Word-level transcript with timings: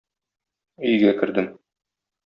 Өйгә 0.93 1.15
кердем. 1.21 1.55